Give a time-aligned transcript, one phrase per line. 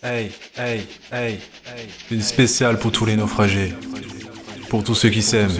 [0.00, 1.40] Hey, hey, hey,
[2.12, 3.74] Une spéciale pour tous les naufragés.
[4.68, 5.50] Pour tous ceux qui s'aiment.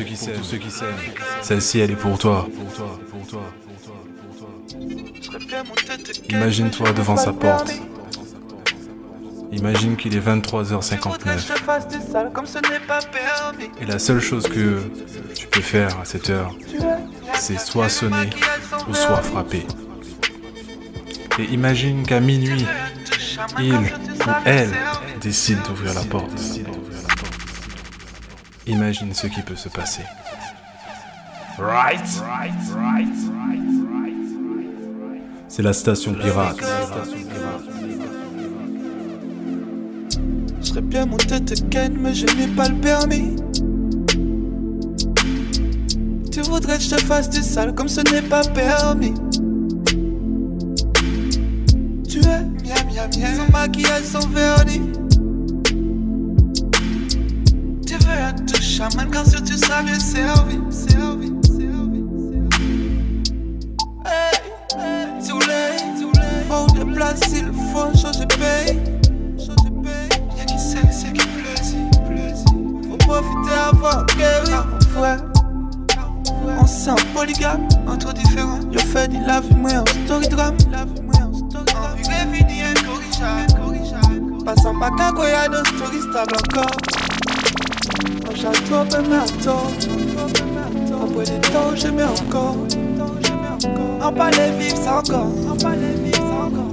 [1.42, 2.46] Celle-ci, elle est pour toi.
[6.28, 7.72] Imagine-toi devant sa porte.
[9.50, 11.50] Imagine qu'il est 23h59.
[13.80, 14.82] Et la seule chose que
[15.34, 16.54] tu peux faire à cette heure,
[17.34, 18.30] c'est soit sonner
[18.88, 19.66] ou soit frapper.
[21.40, 22.66] Et imagine qu'à minuit,
[23.58, 23.74] il
[24.28, 24.70] ou elle
[25.20, 26.60] décide d'ouvrir la porte.
[28.66, 30.02] Imagine ce qui peut se passer.
[31.58, 32.06] Right?
[35.48, 36.60] C'est la station pirate.
[40.60, 43.36] Je serais bien monté te ken, mais je n'ai pas le permis.
[46.30, 49.14] Tu voudrais que je te fasse du sale comme ce n'est pas permis.
[53.58, 54.92] Maquillage, son vernis.
[57.86, 61.32] Tu veux être chaman car si tu savais servir, servir,
[66.48, 68.78] faut de place, il faut changer paye.
[70.36, 71.78] Y'a qui sait, c'est qui plaisir,
[72.88, 74.52] Faut profiter avant guéri.
[74.98, 75.16] Ouais.
[76.60, 78.60] On sent polygame, entre différents.
[78.72, 80.56] Je fais du la vie, moi, en story drame.
[80.70, 81.17] La vie, moi,
[84.48, 84.54] incorrigeable.
[84.56, 86.76] Passant ma cagoya de story stable encore.
[88.30, 89.70] On château, ben, mais attends.
[91.02, 92.56] Après des temps, mets encore.
[94.00, 95.32] En palais vivre, c'est encore.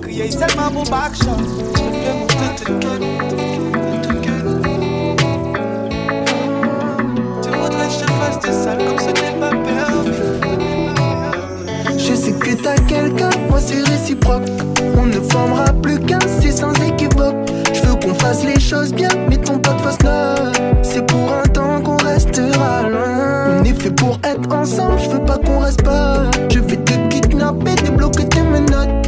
[0.01, 1.25] Crier seulement pour back shot.
[1.31, 2.63] Mon tête,
[7.41, 10.09] Tu voudrais que je fasse du sale comme n'est pas permis.
[11.97, 14.47] Je sais que t'as quelqu'un, moi c'est réciproque.
[14.97, 17.04] On ne formera plus qu'un, c'est sans équivoque.
[18.05, 19.97] Qu'on fasse les choses bien, mettons pas de fausse.
[20.83, 23.57] C'est pour un temps qu'on restera loin.
[23.59, 26.29] On est fait pour être ensemble, je veux pas qu'on reste pas.
[26.51, 29.04] Je vais te kidnapper, débloquer tes menottes.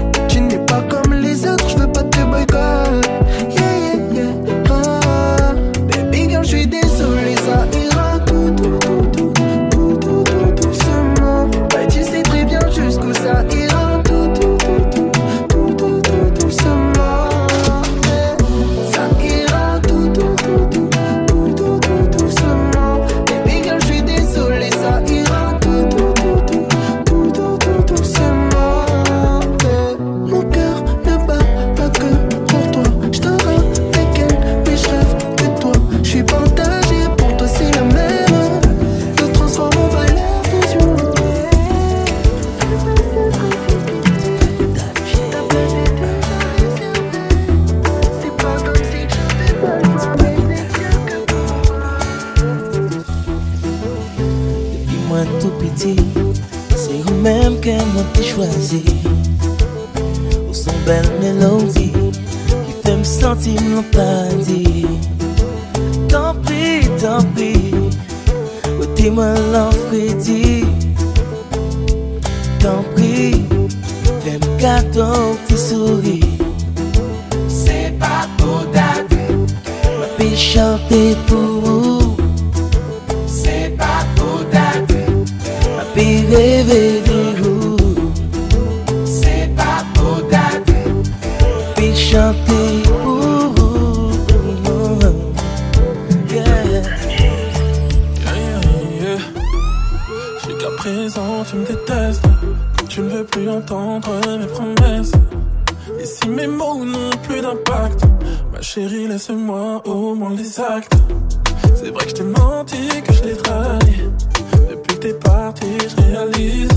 [100.88, 102.24] Présent, tu me détestes.
[102.88, 104.09] Tu ne veux plus entendre
[104.40, 105.12] mes promesses.
[106.00, 108.02] Et si mes mots n'ont plus d'impact,
[108.53, 110.94] ma chérie, laisse-moi au moins les actes.
[111.75, 113.98] C'est vrai que je t'ai menti, que je l'ai trahi.
[114.70, 116.70] Depuis que t'es parti, je réalise.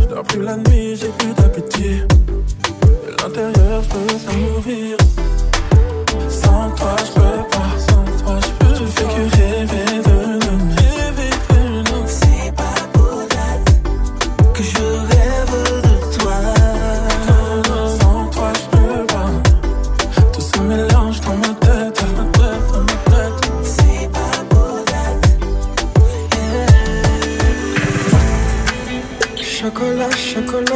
[0.00, 2.00] Je dors plus la nuit, j'ai plus d'appétit.
[3.06, 4.96] De l'intérieur, je peux mourir.
[6.28, 7.70] Sans toi, je peux pas.
[7.86, 8.74] Sans toi, je peux.
[8.74, 9.87] Je fais que rêver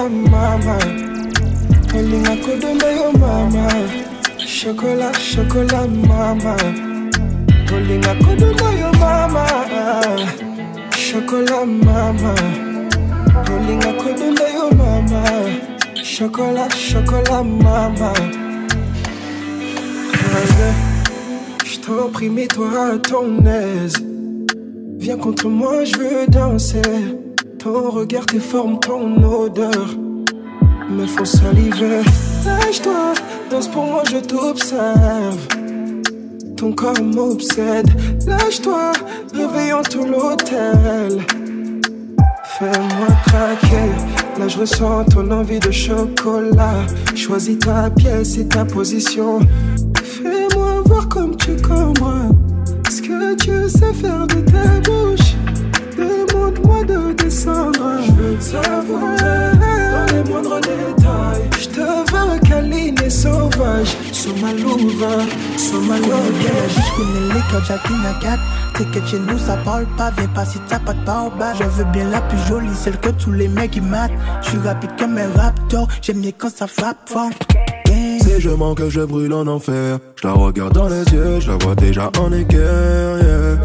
[0.02, 0.78] chocolat, mama.
[1.94, 3.68] Olinga kodumba yo mama.
[4.38, 6.56] Chocolat, chocolat, mama.
[7.72, 9.46] Olinga kodumba yo mama.
[10.90, 12.34] Chocolat, mama.
[13.52, 15.22] Olinga kodumba yo mama.
[16.02, 18.12] Chocolat, chocolat, mama.
[21.84, 23.96] t'en prie, mets-toi à ton aise.
[24.98, 27.21] Viens contre moi, je veux danser.
[27.62, 29.94] Ton regard, tes formes, ton odeur
[30.90, 32.00] me font saliver.
[32.44, 33.14] Lâche-toi,
[33.50, 35.46] danse pour moi, je t'observe.
[36.56, 37.88] Ton corps m'obsède.
[38.26, 38.90] Lâche-toi,
[39.32, 41.24] réveillons tout l'hôtel.
[42.58, 43.92] Fais-moi craquer.
[44.40, 46.84] Là, je ressens ton envie de chocolat.
[47.14, 49.38] Choisis ta pièce et ta position.
[50.02, 52.30] Fais-moi voir comme tu comprends
[52.90, 54.91] ce que tu sais faire de ta
[57.44, 61.50] Je veux te savoir dans les moindres détails.
[61.58, 63.96] Je te veux câline et sauvage.
[64.12, 65.04] Sur ma louve,
[65.56, 66.32] sur ma louve.
[66.68, 68.40] Je connais les codes, à 4
[68.74, 70.12] T'inquiète chez nous ça parle pas.
[70.16, 71.42] Viens pas si t'as pas de barbe.
[71.58, 74.12] Je veux bien la plus jolie Celle que tous les mecs ils matent.
[74.42, 75.88] Je suis rapide comme un raptor.
[76.00, 77.30] J'aime mieux quand ça frappe fort.
[77.86, 79.98] Si je manque je brûle en enfer.
[80.14, 83.58] Je la regarde dans les yeux Je la vois déjà en équerre yeah.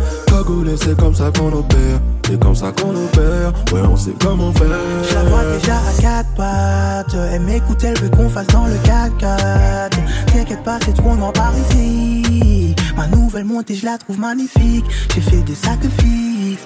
[0.79, 3.53] C'est comme ça qu'on opère C'est comme ça qu'on opère.
[3.71, 4.67] Ouais on sait comment faire.
[5.09, 7.15] Je la vois déjà à quatre pattes.
[7.31, 9.91] Elle m'écoute elle veut qu'on fasse dans le 4x4
[10.33, 12.75] T'inquiète pas c'est trop noir par ici.
[12.97, 14.85] Ma nouvelle montée je la trouve magnifique.
[15.15, 16.59] J'ai fait des sacrifices.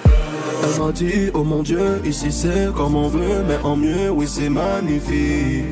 [0.64, 4.26] Elle m'a dit oh mon dieu ici c'est comme on veut Mais en mieux oui
[4.28, 5.66] c'est magnifique.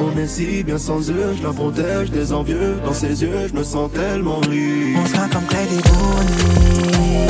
[0.00, 2.76] On est si bien sans eux, je la protège des envieux.
[2.84, 4.96] Dans ses yeux, je me sens tellement riche.
[4.96, 7.26] On sera comme et Bonnie.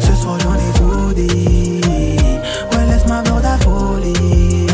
[0.00, 4.66] Ce soir j'en ai tout Ouais laisse-moi voir ta folie.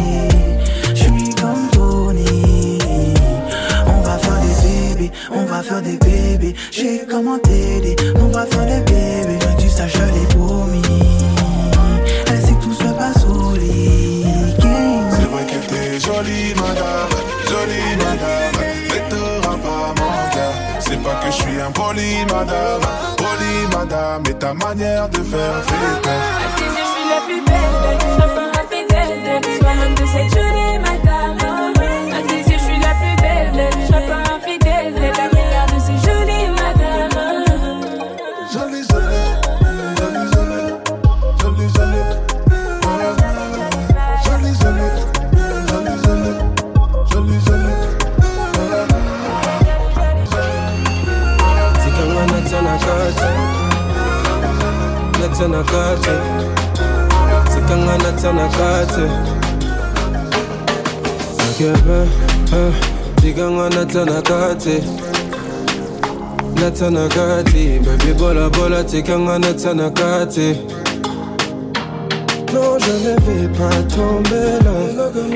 [0.90, 2.79] Je suis comme Tony.
[3.87, 6.55] On va faire des bébés, on va faire des bébés.
[6.70, 9.38] J'ai comment t'aider, on va faire des bébés.
[9.58, 10.82] Tu sais je l'ai promis
[12.26, 14.25] Elle sait que tout se passe au lit.
[15.11, 17.11] C'est vrai que t'es jolie madame,
[17.49, 18.48] jolie madame
[21.31, 22.81] je suis un poli madame
[23.17, 27.99] Poli madame Et ta manière de faire fait peur À je suis la plus belle,
[28.17, 29.59] serai pas infidèle.
[29.61, 31.39] Sois même de cette jolie madame.
[32.13, 34.38] À je suis la plus belle, je serai
[55.38, 56.14] Natsana kate
[57.52, 59.05] Zikanga natsana kate
[61.46, 61.99] Akebe
[63.20, 64.76] Zikanga natsana kate
[67.14, 70.49] kate Baby bola bola Zikanga natsana kate
[72.52, 74.79] Non, je ne vais pas tomber là.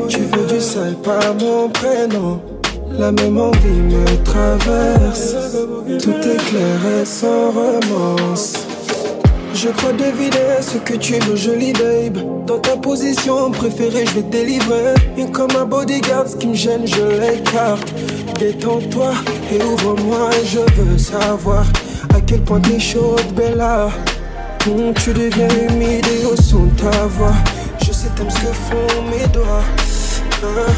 [0.09, 2.41] Tu veux du sale, pas mon prénom.
[2.99, 5.37] La même envie me traverse.
[6.03, 8.72] Tout est clair et sans romance.
[9.55, 12.47] Je crois deviner ce que tu veux, jolie babe.
[12.47, 14.95] Dans ta position préférée, je vais te délivrer.
[15.19, 17.93] Et comme un bodyguard, ce qui me gêne, je l'écarte.
[18.39, 19.13] Détends-toi
[19.53, 21.65] et ouvre-moi, je veux savoir
[22.15, 23.91] à quel point t'es chaude, Bella.
[24.67, 27.35] Hum, tu deviens humide et au son de ta voix.
[27.85, 29.65] Je sais, t'aimes ce que font mes doigts.
[30.45, 30.73] Hein.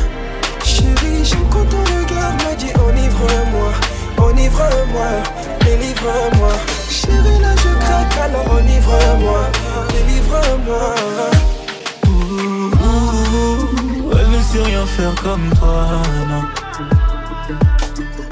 [0.65, 3.73] Chérie, j'aime quand ton regard me dit enivre-moi,
[4.19, 5.23] enivre-moi,
[5.65, 6.74] délivre-moi.
[6.89, 9.51] Chérie, là je craque, alors enivre-moi,
[9.93, 10.95] délivre-moi.
[14.13, 15.87] Elle ne sait rien faire comme toi,
[16.29, 16.45] non.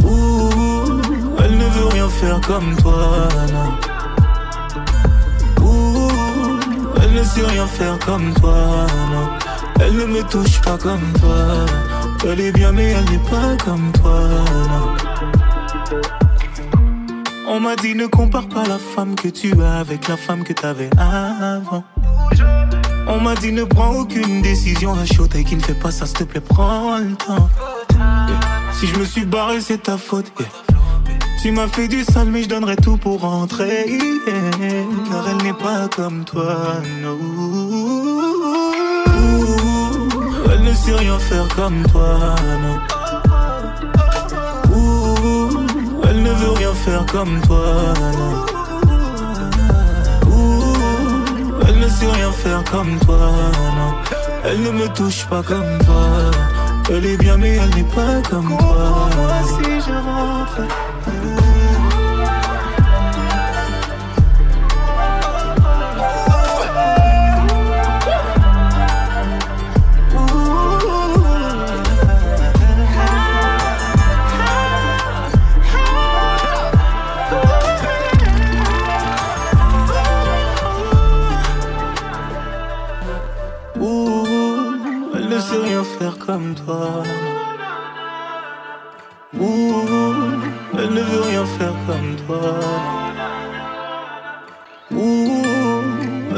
[0.08, 1.00] Ouh,
[1.44, 3.70] elle ne veut rien faire comme toi, non.
[5.64, 6.10] Ouh,
[7.02, 9.28] elle ne sait rien faire comme toi, non.
[9.80, 11.66] Elle ne me touche pas comme toi.
[12.24, 14.20] Elle est bien, mais elle n'est pas comme toi,
[14.70, 14.94] non.
[17.54, 20.54] On m'a dit ne compare pas la femme que tu as avec la femme que
[20.54, 21.84] t'avais avant.
[23.06, 26.06] On m'a dit ne prends aucune décision à chaud et qui ne fait pas ça,
[26.06, 27.50] s'il te plaît, prends le temps.
[28.72, 30.32] Si je me suis barré, c'est ta faute.
[31.42, 33.98] Tu m'as fait du sale, mais je donnerai tout pour rentrer.
[34.24, 37.18] Car elle n'est pas comme toi, non.
[40.50, 42.16] Elle ne sait rien faire comme toi,
[42.62, 43.01] non.
[46.74, 47.94] Faire comme toi,
[51.68, 53.30] Elle ne sait rien faire comme toi.
[54.44, 56.30] Elle ne me touche pas comme toi.
[56.90, 59.04] Elle est bien, mais elle n'est pas comme toi.
[59.46, 60.91] si je rentre.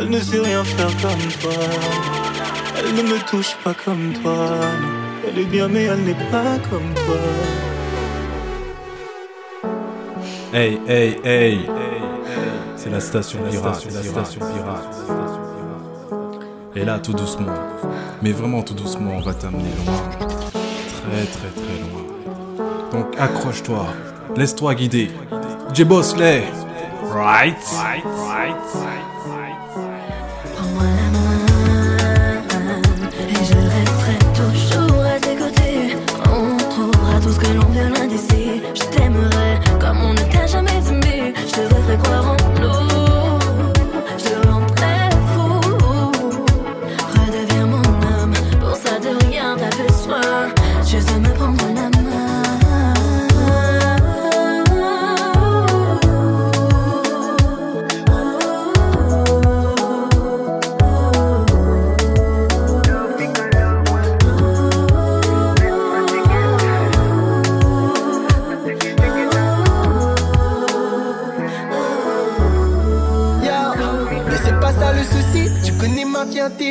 [0.04, 1.64] Elle ne sait rien faire comme toi.
[2.78, 4.48] Elle ne me touche pas comme toi.
[5.26, 7.16] Elle est bien, mais elle n'est pas comme toi.
[10.52, 11.58] Hey, hey, hey,
[12.76, 14.96] c'est la station pirate, c'est la station pirate.
[16.76, 17.54] Et là, tout doucement,
[18.20, 22.04] mais vraiment tout doucement, on va t'amener loin, très très très loin.
[22.92, 23.86] Donc accroche-toi,
[24.36, 25.10] laisse-toi guider.
[25.72, 26.44] J Bosley,
[27.10, 27.56] right?
[27.72, 28.93] right, right,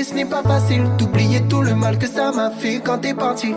[0.04, 3.54] ce n'est pas facile d'oublier tout le mal que ça m'a fait quand t'es parti.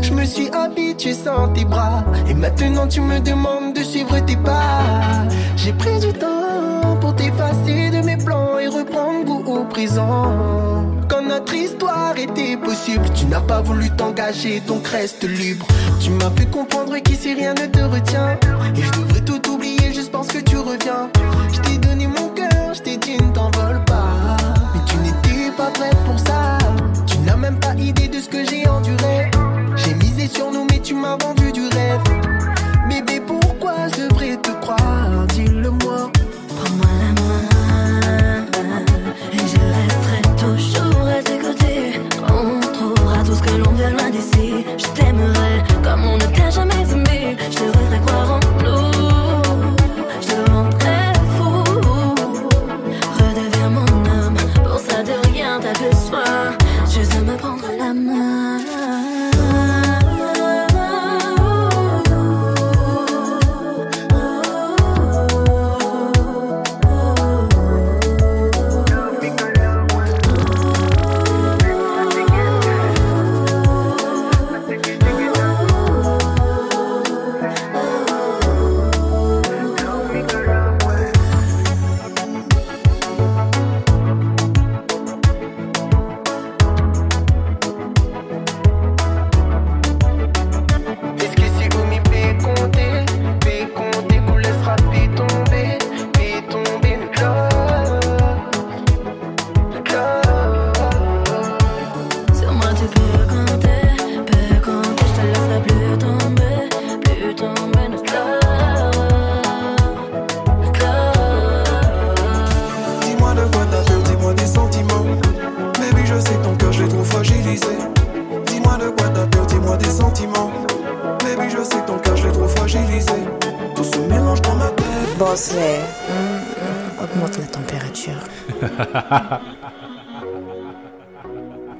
[0.00, 2.04] Je me suis habitué sans tes bras.
[2.28, 4.82] Et maintenant tu me demandes de suivre tes pas.
[5.56, 10.32] J'ai pris du temps pour t'effacer de mes plans et reprendre goût au présent.
[11.08, 15.66] Quand notre histoire était possible, tu n'as pas voulu t'engager, donc reste libre.
[16.00, 18.38] Tu m'as fait comprendre qu'ici rien ne te retient.
[18.76, 21.10] Et je devrais tout oublier juste parce que tu reviens.
[21.52, 23.84] Je t'ai donné mon cœur, je t'ai dit ne t'envole
[26.04, 26.58] pour ça.
[27.06, 29.30] Tu n'as même pas idée de ce que j'ai enduré.
[29.76, 32.00] J'ai misé sur nous, mais tu m'as vendu du rêve.
[32.88, 35.26] Bébé, pourquoi je devrais te croire?
[35.34, 36.10] Dis-le-moi.
[36.48, 38.46] Prends-moi la main
[39.32, 42.00] et je resterai toujours à tes côtés.
[42.28, 44.64] On trouvera tout ce que l'on veut loin d'ici.
[44.76, 45.39] Je t'aimerai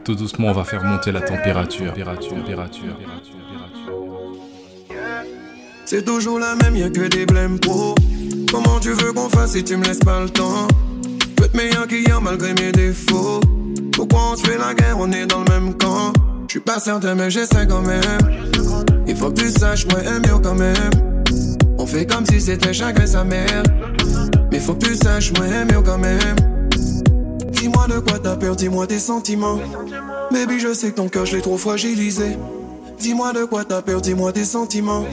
[0.04, 1.92] Tout doucement, on va faire monter la température.
[5.84, 7.94] C'est toujours la même, y'a que des blèmes pro.
[8.50, 10.68] Comment tu veux qu'on fasse si tu me laisses pas le temps?
[11.36, 13.40] Peut être meilleur qu'hier malgré mes défauts.
[13.92, 16.12] Pourquoi on se fait la guerre, on est dans le même camp?
[16.46, 18.18] Je suis pas certain, mais j'essaie quand même.
[19.06, 20.90] Il faut que tu saches, moi, aime mieux quand même.
[21.78, 23.62] On fait comme si c'était chacun sa mère.
[24.50, 26.36] Mais faut que tu saches, moi, aime mieux quand même.
[27.60, 29.58] Dis-moi de quoi t'as peur, dis-moi tes sentiments.
[30.32, 32.38] Baby, je sais que ton cœur, je l'ai trop fragilisé.
[32.98, 35.04] Dis-moi de quoi t'as peur, dis-moi tes sentiments.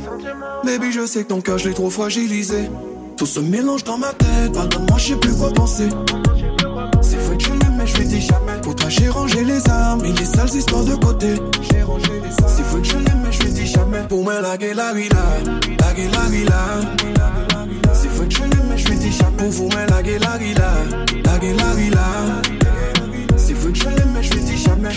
[0.64, 2.70] Baby, je sais que ton cœur, je l'ai trop fragilisé.
[3.18, 5.90] Tout se mélange dans ma tête, pardonne-moi, je sais plus quoi penser.
[7.02, 8.62] C'est vrai que je l'aime, mais je lui dis jamais.
[8.62, 11.34] Pour toi, j'ai rangé les armes et les sales histoires de côté.
[11.70, 12.54] J'ai rangé les armes.
[12.56, 14.08] C'est vrai que je l'aime, mais je lui dis jamais.
[14.08, 15.26] Pour moi, la gueule, la vie là.
[15.82, 16.80] La gueule, la vie là.
[17.94, 18.57] C'est vrai que je l'aime,
[18.90, 20.70] Meti chak mou foun men lage lage la
[21.28, 22.06] Lage lage la
[23.38, 24.96] Se fwen chale men, jweti chak men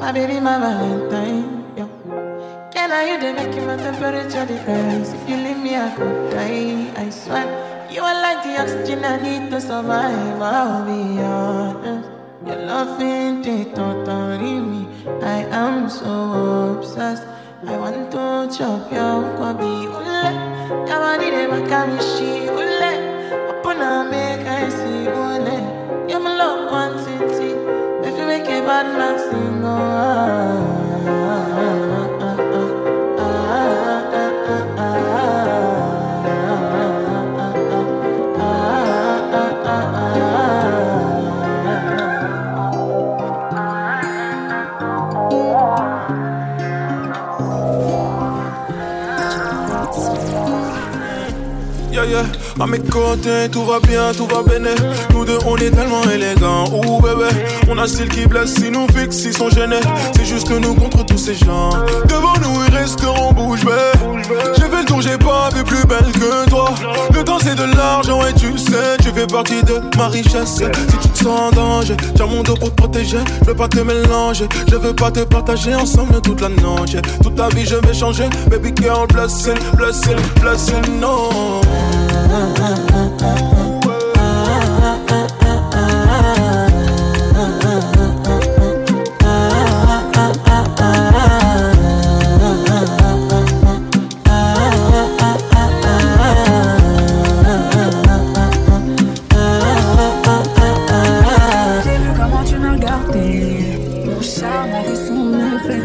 [0.00, 1.86] My baby, my valentine yo.
[2.72, 6.92] Girl, are you the making my temperature difference If you leave me, I could die,
[6.94, 7.73] I swear.
[7.94, 10.42] You are like the oxygen I need to survive.
[10.42, 12.08] I'll be honest.
[12.44, 14.88] Your love ain't it totally me.
[15.22, 17.22] I am so obsessed.
[17.64, 18.24] I want to
[18.56, 20.24] chop your kwabi ule.
[20.90, 22.92] Yamani de bakamishi ule.
[23.50, 25.56] Open up, make I see ule.
[26.08, 27.50] You're my love one city.
[28.08, 30.63] If you make a bad man sing, oh, ah.
[52.60, 54.74] À mes côtés, tout va bien, tout va bien.
[55.12, 56.66] Nous deux, on est tellement élégants.
[56.72, 57.28] Ouh, bébé,
[57.68, 58.54] on a style qui blesse.
[58.54, 59.80] Si nous fixe, ils sont gênés.
[60.16, 61.70] C'est juste nous contre tous ces gens.
[62.08, 63.70] Devant nous, ils resteront bouche bée.
[64.56, 66.74] J'ai fait le tour, j'ai pas vu plus belle que toi.
[67.12, 70.56] Le temps, c'est de l'argent et tu sais, tu fais partie de ma richesse.
[70.56, 73.18] Si tu te sens en danger, tiens mon dos pour te protéger.
[73.46, 76.96] Je pas te mélanger, je veux pas te partager ensemble toute la noche.
[77.22, 78.28] Toute ta vie, je vais changer.
[78.50, 81.60] Baby girl, blessing, blessing, blessing, no.
[104.94, 105.82] Son effet.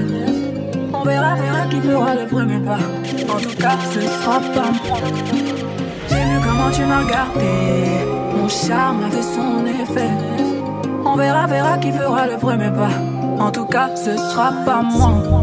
[0.94, 2.80] On verra, verra qui fera le premier pas.
[3.34, 5.00] En tout cas, ce sera pas moi.
[6.10, 8.06] J'ai vu comment tu m'as regardé.
[8.36, 10.12] Mon charme a fait son effet.
[11.06, 13.44] On verra, verra qui fera le premier pas.
[13.44, 15.42] En tout cas, ce sera pas moi.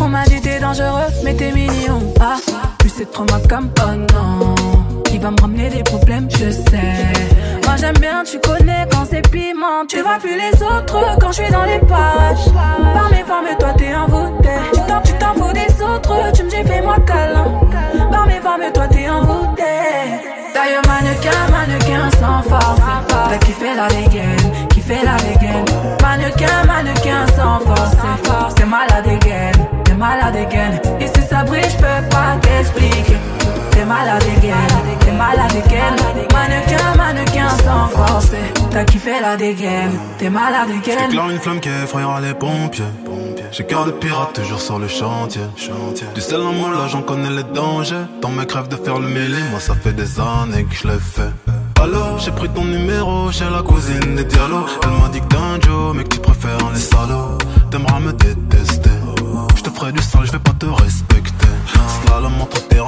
[0.00, 2.00] On m'a dit t'es dangereux, mais t'es mignon.
[2.20, 2.36] Ah,
[2.78, 4.54] plus c'est trop ma cam, oh non.
[5.18, 7.45] Va me ramener des problèmes, je sais.
[7.78, 9.84] J'aime bien, tu connais quand c'est piment.
[9.86, 12.50] Tu vois plus les autres quand je suis dans les pages.
[12.94, 14.48] Par mes formes, toi t'es envoûté.
[14.72, 17.60] Tu t'en, tu t'en fous des autres, tu me dis fais-moi câlin.
[18.10, 19.62] Par mes formes, toi t'es envoûté.
[20.54, 22.80] D'ailleurs, mannequin, mannequin sans force.
[23.08, 25.64] T'as kiffé la dégaine, kiffé la dégaine.
[26.00, 28.54] Mannequin, mannequin sans force.
[28.54, 29.55] T'es malade again, t'es
[29.96, 30.80] malade again.
[31.00, 33.16] Et si ça brille, je peux pas t'expliquer.
[33.70, 35.96] T'es malade again, t'es malade again.
[36.32, 38.30] Mannequin, mannequin sans force.
[38.70, 41.08] T'as kiffé la dégaine, t'es malade again.
[41.08, 42.84] J'éclaire une flamme qui effrayera les pompiers.
[43.52, 45.42] J'ai cœur de pirate toujours sur le chantier.
[46.14, 48.06] Du sel en moi là j'en connais les dangers.
[48.20, 50.98] Dans mes crèves de faire le mêlé, moi ça fait des années que je l'ai
[50.98, 51.32] fait.
[51.80, 54.68] Alors j'ai pris ton numéro chez la cousine des dialogues.
[54.82, 57.38] Elle m'a dit que t'es un Joe, mais que tu préfères les salauds.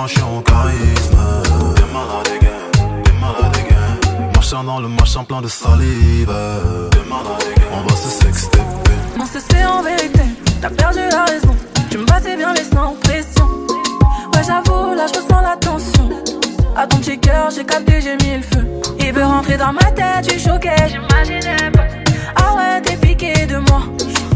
[0.06, 1.18] Suis en charisme.
[1.74, 4.30] T'es malade again, t'es malade again.
[4.34, 6.32] Marchant dans le machin plein de salive.
[6.90, 7.66] T'es malade again.
[7.72, 8.58] On va se sexter.
[9.18, 10.22] Non, ce c'est en vérité,
[10.60, 11.56] t'as perdu la raison.
[11.90, 13.48] Tu me passais bien, mais sans pression.
[14.34, 16.10] Ouais, j'avoue, là, je ressens la tension.
[16.76, 18.66] À ton petit cœur, j'ai capté, j'ai mis le feu.
[19.00, 21.86] Il veut rentrer dans ma tête, suis choqué, j'imaginais pas.
[22.36, 23.82] Ah ouais, t'es piqué de moi.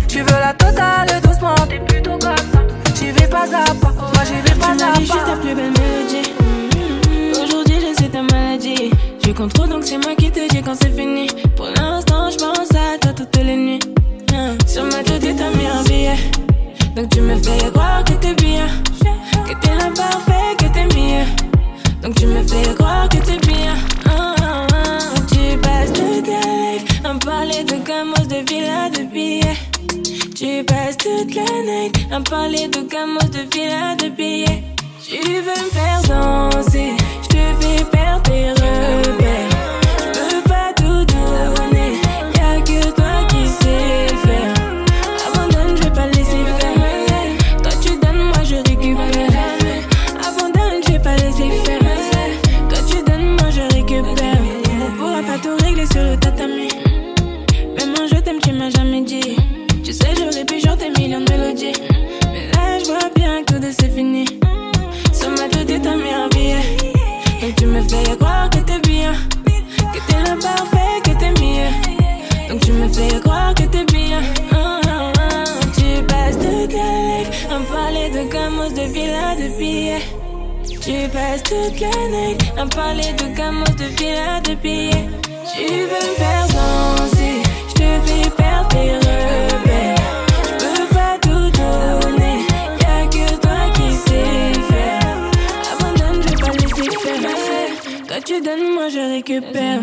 [0.08, 2.60] Tu veux la totale doucement, t'es plutôt comme ça.
[2.96, 5.36] J'y vais pas à pas, moi j'y vais Tu m'as à dit, je suis ta
[5.36, 6.30] plus belle mélodie.
[7.42, 8.90] Aujourd'hui, je suis ta maladie.
[9.24, 11.26] Je contrôle, donc c'est moi qui te dis quand c'est fini.
[11.56, 13.80] Pour l'instant, je pense à toi toutes les nuits.
[14.34, 14.56] Hein.
[14.66, 16.16] Sur ma tête, t'as mis un billet.
[16.94, 18.66] Donc tu me fais croire que t'es bien.
[19.46, 21.26] Que t'es l'imparfait, que t'es mieux.
[22.02, 23.74] Donc tu me fais croire que t'es bien.
[24.06, 24.98] Ah, ah, ah.
[25.28, 29.71] Tu passes toute la life à parler de gamos, de villas, de billets.
[30.42, 34.64] Tu passes toute la night à parler de gamos, de villas, de billets.
[35.00, 39.81] Tu veux me faire danser, je te fais perdre tes repères.
[81.62, 83.88] de canaille, un palais de gamos, de
[84.48, 85.08] de billets.
[85.54, 87.36] Tu veux me faire danser,
[87.68, 90.04] je te fais perdre tes repères.
[90.46, 92.38] Je peux pas tout donner,
[92.80, 95.16] y'a que toi qui sais faire.
[95.72, 97.72] Abandonne, je vais pas laisser faire.
[98.08, 99.82] Toi tu donnes, moi je récupère.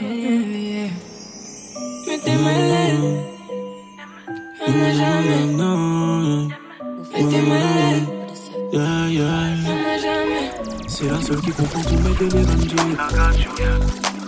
[2.07, 3.07] Mais t'es malade,
[4.67, 5.78] on n'a jamais.
[11.29, 12.45] C'est la seule qui comprend tous mes délires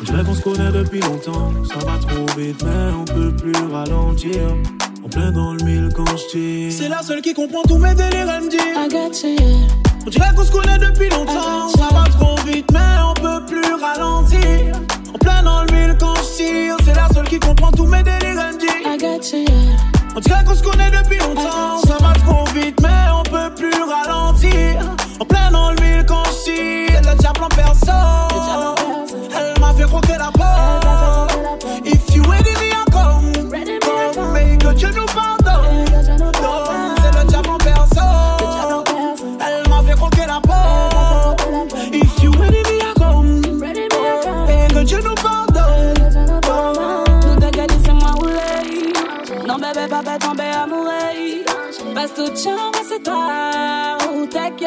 [0.04, 1.52] Je rêve qu'on se connaît depuis longtemps.
[1.64, 4.56] Ça va trop vite mais on peut plus ralentir.
[5.04, 6.72] En plein dans le mille quand je tire.
[6.72, 9.68] C'est la seule qui comprend tous mes délires elle me dit I got you, yeah.
[10.06, 11.70] On dirait qu'on se connaît depuis longtemps.
[11.70, 14.80] Ça va trop vite mais on peut plus ralentir.
[15.12, 16.76] En plein dans le mille quand je tire.
[16.86, 19.76] C'est la seule qui comprend tous mes délires elle me dit I got you, yeah.
[20.16, 21.41] On dirait qu'on se connaît depuis longtemps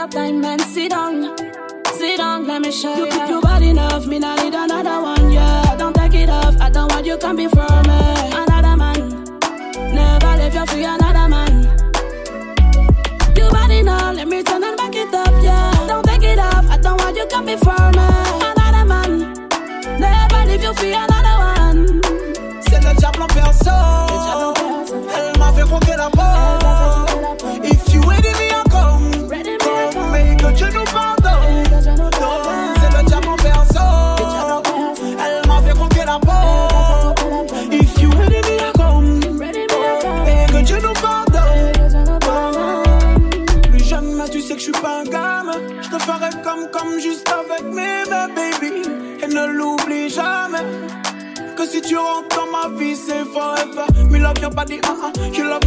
[0.05, 1.37] your time and sit down.
[1.87, 3.07] Sit down, let me show you.
[3.07, 5.77] You keep your body enough, me not need another one, yeah.
[5.77, 8.01] Don't take it off, I don't want you come before me.
[8.33, 9.25] Another man,
[9.95, 11.63] never leave you for another man.
[13.37, 15.87] Your body now, let me turn and back it up, yeah.
[15.87, 18.09] Don't take it off, I don't want you come before me.
[18.51, 19.33] Another man,
[19.99, 21.14] never leave you for another
[54.55, 55.31] body, uh uh.
[55.33, 55.64] You love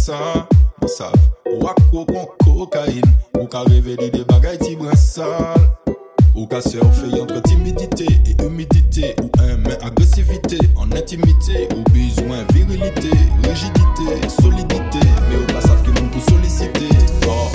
[0.00, 0.48] hésiter, dis-moi ça.
[0.80, 1.12] Moi, ça,
[1.46, 3.02] ou à quoi qu'on cocaïne.
[3.38, 5.26] Ou qu'à révéler des bagailles, ti brin sale.
[6.34, 6.46] Ou
[7.20, 13.10] entre timidité et humidité Ou un mais agressivité en intimité Ou besoin virilité,
[13.42, 16.88] rigidité, solidité Mais ou pas savent que nous pour solliciter
[17.26, 17.48] oh.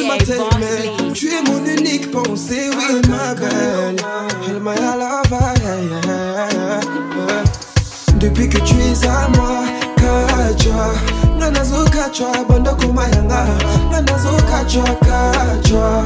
[0.00, 1.12] Âme se consume à t'aimer.
[1.14, 3.96] Tu es mon unique pensée, oui, ma belle.
[4.48, 5.90] Elle m'a à la vaille.
[8.18, 9.64] Depuis que tu es à moi,
[9.96, 10.92] kachwa.
[11.38, 13.44] Nganazo kachwa, bando kumayanga.
[13.90, 16.02] Nganazo kachwa, kachwa.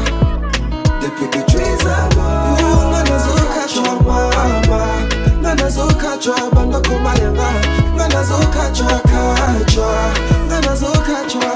[1.00, 4.82] Depuis que tu es à moi, oh, nganazo kachwa, mama.
[5.40, 7.48] Nganazo kachwa, bando kumayanga.
[7.96, 9.92] Nganazo kachwa, kachwa.
[10.48, 11.48] Nganazo kachwa,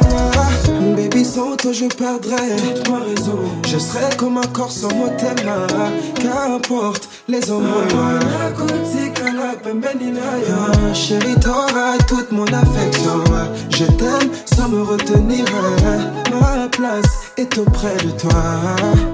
[0.97, 2.57] Baby, sans toi je perdrais
[2.91, 3.39] ma raison.
[3.67, 5.09] Je serais comme un corps sans mot.
[5.19, 7.67] Qu'importe les hommes.
[10.93, 13.25] Chérie, t'auras toute mon affection.
[13.71, 15.45] Je t'aime sans me retenir.
[16.41, 19.14] Ma place est auprès de toi.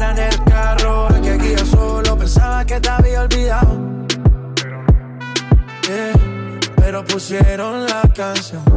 [7.31, 8.70] pusieron la canción.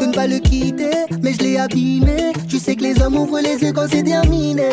[0.00, 2.32] De ne pas le quitter, mais je l'ai abîmé.
[2.48, 4.68] Tu sais que les hommes ouvrent les yeux quand c'est terminé.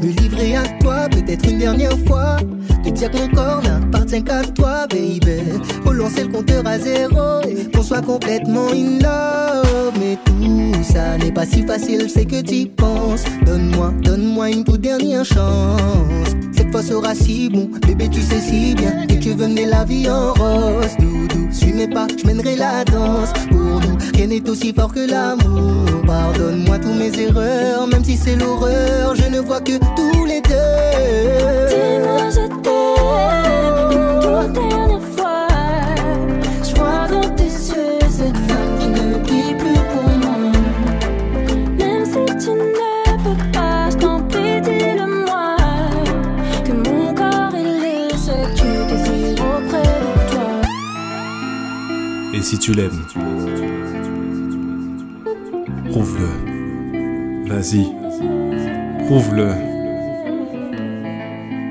[0.00, 2.36] Me livrer à toi, peut-être une dernière fois.
[2.84, 5.20] Te dire que mon corps n'appartient qu'à toi, baby.
[5.84, 9.92] Relancer le compteur à zéro et qu'on soit complètement in love.
[10.00, 13.24] Mais tout ça n'est pas si facile, c'est que tu penses.
[13.46, 16.32] Donne-moi, donne-moi une toute dernière chance.
[16.72, 20.08] Fois sera si bon, bébé, tu sais si bien que tu veux mener la vie
[20.08, 20.96] en rose.
[20.98, 23.30] Doudou, suis mes pas, je mènerai la danse.
[23.50, 25.84] Pour nous, rien n'est aussi fort que l'amour.
[26.06, 30.48] Pardonne-moi tous mes erreurs, même si c'est l'horreur, je ne vois que tous les deux.
[31.68, 32.92] Dis-moi je t'aime
[52.52, 53.06] si tu l'aimes,
[55.90, 57.48] prouve-le.
[57.48, 57.86] Vas-y,
[59.06, 59.48] prouve-le.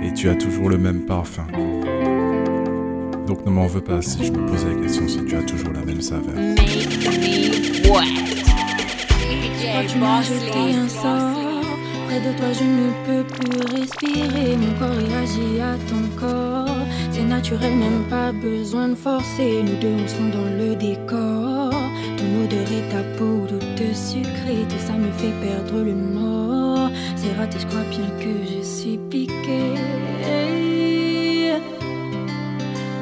[0.03, 1.45] Et tu as toujours le même parfum.
[3.27, 5.71] Donc ne m'en veux pas si je me pose la question si tu as toujours
[5.71, 6.33] la même saveur.
[9.87, 11.37] Tu m'as un sort,
[12.07, 14.57] près de toi je ne peux plus respirer.
[14.57, 16.87] Mon corps réagit à ton corps.
[17.21, 19.61] C'est naturel, même pas besoin de forcer.
[19.61, 21.69] Nous deux on se dans le décor.
[22.17, 24.65] Ton odeur et ta peau toute sucrée.
[24.67, 26.89] Tout ça me fait perdre le nord.
[27.15, 29.75] C'est raté, je crois bien que je suis piquée.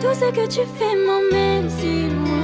[0.01, 2.43] Tout ce que tu fais m'emmène si loin.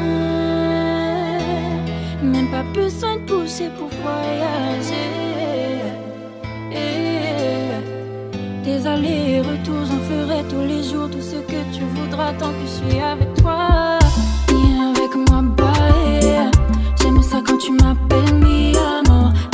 [2.23, 5.24] Même pas besoin de pousser pour voyager.
[8.87, 12.99] Allers-retours, j'en ferai tous les jours tout ce que tu voudras tant que je suis
[12.99, 13.97] avec toi.
[14.47, 16.51] Viens avec moi, bye.
[17.01, 18.73] J'aime ça quand tu m'appelles mi.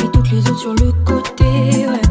[0.03, 2.10] Et toutes les autres sur le côté, ouais.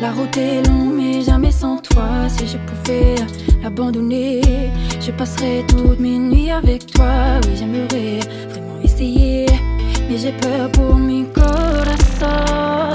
[0.00, 2.28] La route est longue, mais jamais sans toi.
[2.28, 3.16] Si je pouvais
[3.60, 4.40] l'abandonner,
[5.00, 7.40] je passerais toutes mes nuits avec toi.
[7.44, 9.46] Oui, j'aimerais vraiment essayer,
[10.08, 11.24] mais j'ai peur pour mes
[12.20, 12.93] C'est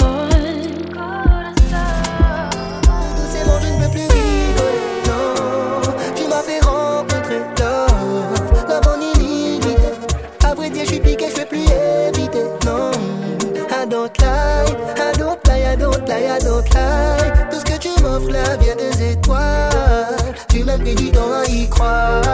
[20.89, 22.29] 给你多一块。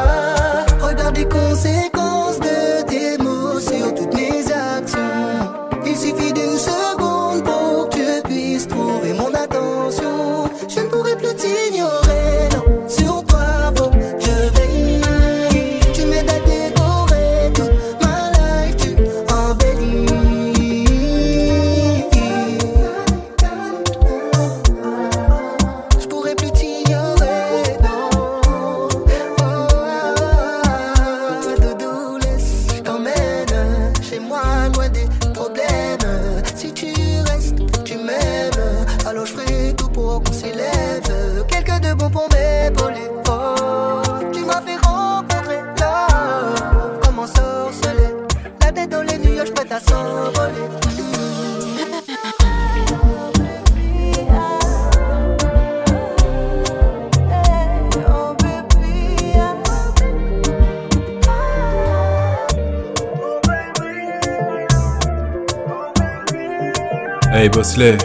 [67.45, 67.95] Hey Bosley,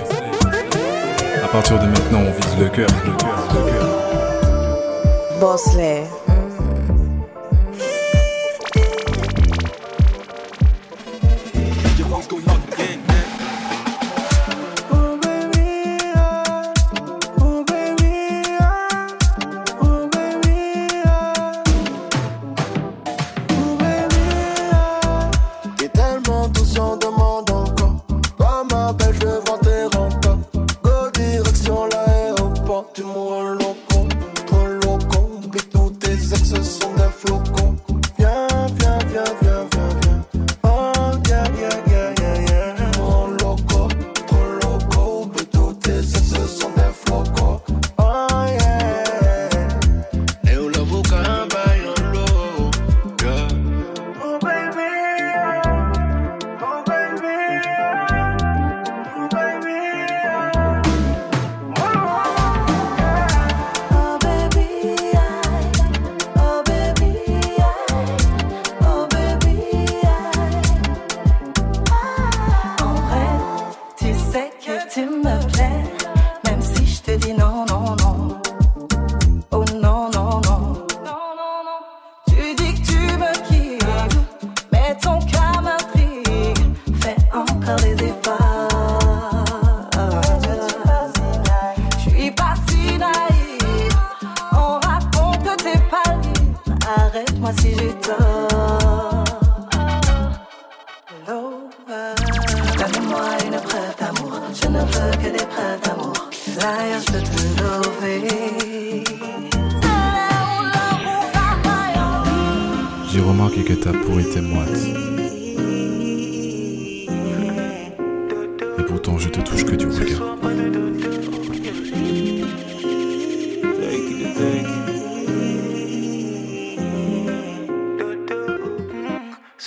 [1.42, 5.40] à partir de maintenant, on vise le cœur, le cœur, le cœur.
[5.40, 6.04] Bosley.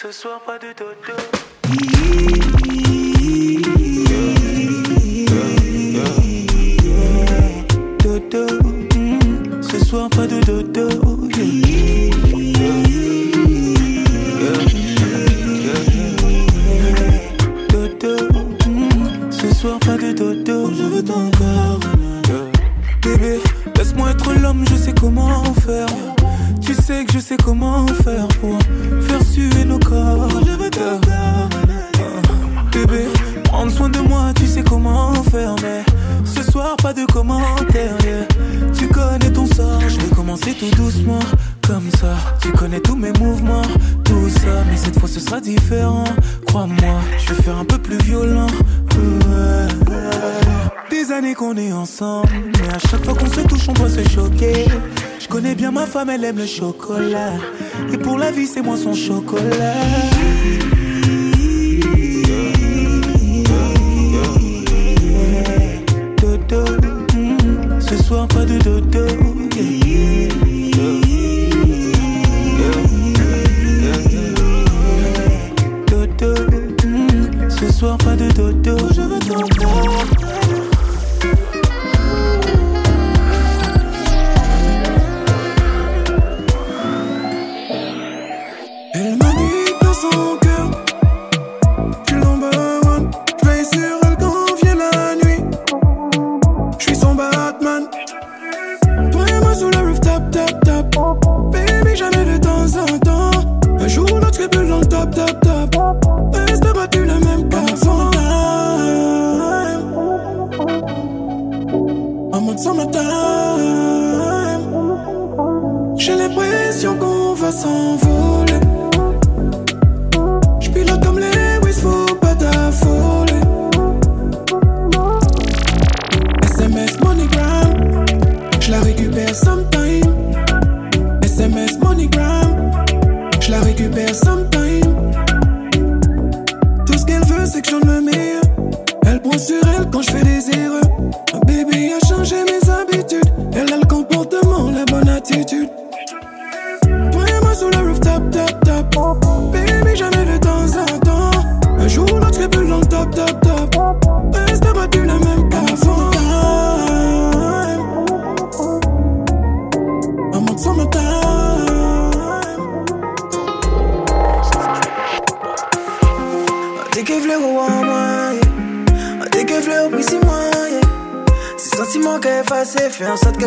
[0.03, 1.42] Ce soir, pas de dodo.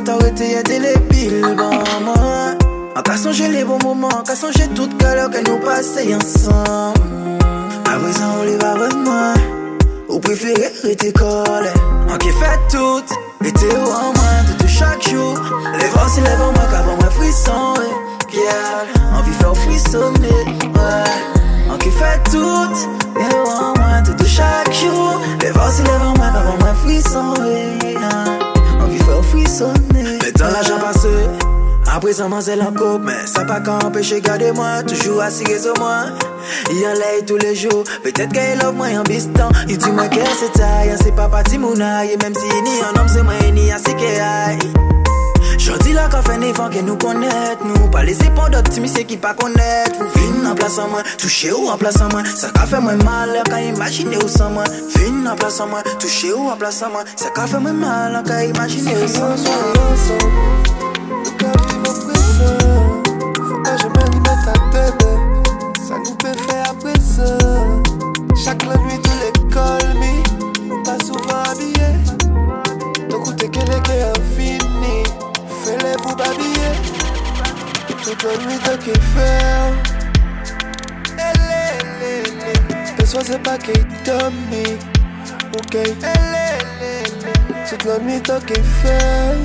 [0.00, 1.70] Que arrêté, y'a des les piles, bon
[2.04, 2.54] moi?
[2.96, 7.00] En qu'à songer les bons moments, en qu'à songer toute l'heure que nous passait ensemble.
[7.90, 9.34] À présent, on les va vraiment.
[10.08, 11.70] Ou préférez rester collé.
[12.10, 13.04] En qui fait tout,
[13.44, 15.38] était ou en moins, tout chaque jour.
[15.78, 17.74] Les vents se lèvent en moi, qu'avant moi frisson.
[18.28, 18.86] Pierre,
[19.18, 21.72] envie faire frissonner, ouais.
[21.72, 22.72] En qui fait tout,
[23.18, 25.20] et ou en moins, tout chaque jour.
[25.42, 27.34] Les vents se lèvent en moi, qu'avant moi frisson,
[29.92, 31.08] Mais dans l'argent passé.
[31.86, 34.82] À présent, moi, c'est la coupe, mais ça pas qu'à empêcher garder moi.
[34.82, 36.06] Toujours assis sur moi.
[36.70, 37.84] Il en l'air tous les jours.
[38.02, 39.48] Peut-être qu'elle love moi en bistant.
[39.68, 40.94] Il dit moi qu'elle c'est taille.
[41.00, 41.76] C'est pas parti mon.
[41.76, 44.58] Même si ni un homme, c'est moi ni un aille.
[45.66, 47.88] Jodi la ka fè nevan ke nou konet nou.
[47.90, 49.96] Pa lese pon d'optimise ki pa konet.
[49.98, 52.28] Fou fin nan plasan mwen, touche ou an plasan mwen.
[52.38, 54.78] Sa ka fè mwen mal an ka imagine ou san mwen.
[54.94, 57.10] Fin nan plasan mwen, touche ou an plasan mwen.
[57.18, 60.65] Sa ka fè mwen mal an ka imagine ou san mwen.
[78.24, 79.72] La nuit, t'as qu'à faire.
[82.98, 84.78] Que soit c'est pas qu'elle dummy.
[85.54, 85.76] Ok.
[87.68, 89.36] Toute la nuit, t'as qu'à faire.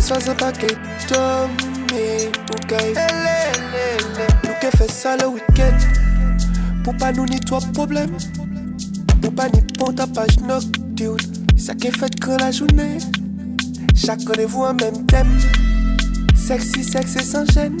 [0.00, 0.76] ça c'est pas qu'elle
[1.08, 2.74] dormit Ok
[4.44, 5.76] Nous qui fait ça le week-end
[6.82, 8.16] Pour pas nous ni toi problème
[9.20, 11.18] Pour pas ni pour ta page nocturne
[11.56, 12.98] Ça qui fait que la journée
[14.02, 15.38] Chaque rendez-vous un même thème.
[16.34, 17.76] Sexy, sexy sans gêne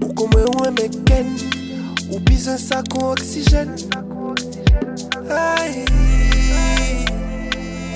[0.00, 0.92] Ou comme ou un mec
[2.12, 3.74] Ou besoin ça qu'on oxygène.
[5.28, 5.84] Aïe.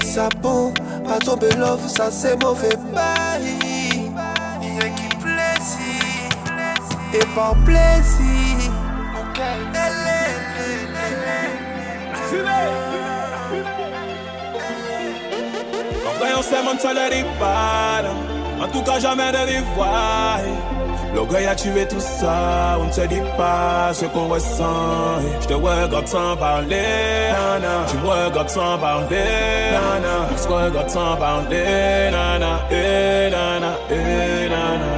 [0.04, 0.74] Ça bon,
[1.06, 3.56] pas tomber love, ça c'est mauvais bail.
[4.60, 6.28] Rien qui plaisir,
[7.14, 8.51] et par plaisir.
[16.42, 18.64] On s'aime, on ne pas.
[18.64, 20.38] En tout cas, jamais de revoir.
[21.14, 25.20] L'orgueil a tué tout ça, on ne se dit pas ce qu'on ressent.
[25.42, 27.86] Je te regarde sans parler, nana.
[27.86, 29.16] Tu me regardes sans parler,
[29.72, 30.28] nana.
[30.32, 32.60] On se regarde sans parler, nana.
[32.70, 34.92] Eh, nana, eh, nana.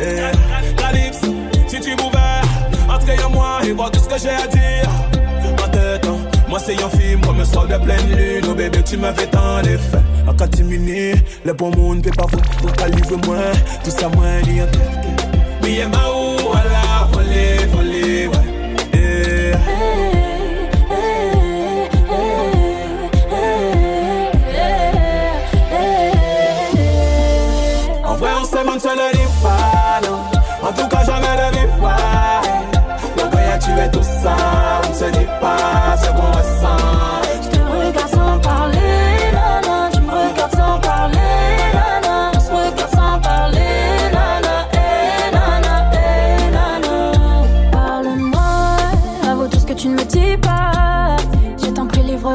[0.00, 0.76] Eh.
[0.76, 1.20] Calix,
[1.68, 5.03] si tu pouvais entrer en moi et voir tout ce que j'ai à dire.
[6.54, 8.44] Moi c'est un film comme un soir de pleine lune.
[8.48, 9.98] Oh bébé, tu m'avais tant d'effets.
[10.24, 13.38] En catimini, le bon monde peut pas vous, vous qu'à livrer moi.
[13.82, 16.13] Tout ça, moi, ni en tête.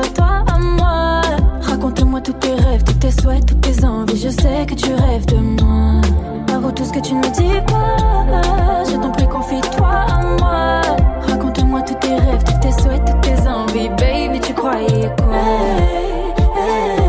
[0.09, 1.21] Livre-toi à moi.
[1.61, 4.17] Raconte-moi tous tes rêves, tous tes souhaits, toutes tes envies.
[4.17, 6.01] Je sais que tu rêves de moi.
[6.53, 8.83] Avoue tout ce que tu ne me dis pas.
[8.89, 10.81] Je t'en prie, confie-toi à moi.
[11.27, 13.89] Raconte-moi tous tes rêves, tous tes souhaits, toutes tes envies.
[13.89, 15.35] Baby, tu croyais quoi?
[16.55, 17.08] C'est